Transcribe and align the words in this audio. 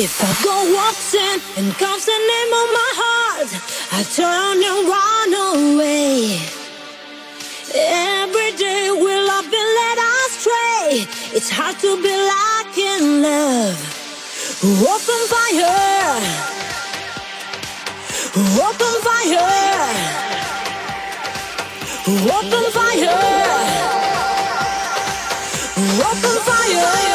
If 0.00 0.22
I 0.22 0.30
go 0.44 0.54
waltzing 0.76 1.42
and 1.58 1.74
comes 1.74 2.06
the 2.06 2.12
name 2.12 2.52
of 2.54 2.66
my 2.78 2.90
heart, 3.02 3.50
I 3.90 4.06
turn 4.14 4.62
and 4.62 4.86
run 4.86 5.30
away. 5.50 6.38
Every 7.74 8.54
day 8.54 8.94
will 8.94 9.26
I 9.28 9.42
be 9.50 9.58
led 9.58 9.98
astray. 10.22 11.02
It's 11.34 11.50
hard 11.50 11.80
to 11.80 12.00
be 12.00 12.14
like 12.14 12.78
in 12.78 13.22
love. 13.26 13.74
Open 14.62 15.22
fire. 15.34 16.22
Open 18.38 18.94
fire. 19.02 19.82
Open 22.06 22.70
fire. 22.70 23.18
Open 26.06 26.38
fire. 26.46 27.07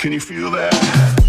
Can 0.00 0.12
you 0.12 0.20
feel 0.20 0.50
that? 0.52 1.19